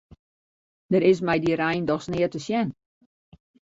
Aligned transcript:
Der 0.91 1.03
is 1.11 1.19
mei 1.25 1.39
dy 1.43 1.53
rein 1.59 1.83
dochs 1.89 2.07
neat 2.13 2.31
te 2.33 2.39
sjen. 2.45 2.69